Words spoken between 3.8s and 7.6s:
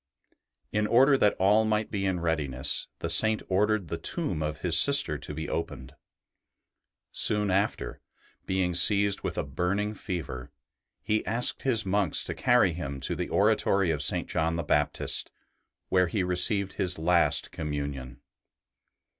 the tomb of his sister to be opened. Soon